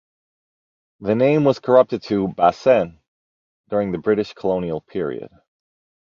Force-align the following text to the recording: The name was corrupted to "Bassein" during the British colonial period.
The 1.01 1.13
name 1.13 1.43
was 1.43 1.59
corrupted 1.59 2.01
to 2.05 2.29
"Bassein" 2.29 2.97
during 3.69 3.91
the 3.91 3.99
British 3.99 4.33
colonial 4.33 4.81
period. 4.81 5.29